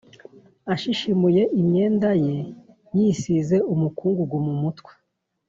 [0.73, 2.37] ashishimuye imyenda ye,
[2.97, 4.91] yisīze umukungugu mu mutwe